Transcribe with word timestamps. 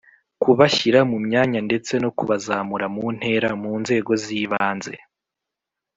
kubashyira 0.41 0.99
mu 1.11 1.17
myanya 1.25 1.59
ndetse 1.67 1.93
no 2.03 2.09
kubazamura 2.17 2.85
mu 2.95 3.05
ntera 3.17 3.49
Mu 3.61 3.73
nzego 3.81 4.11
z 4.23 4.25
ibanze 4.41 4.93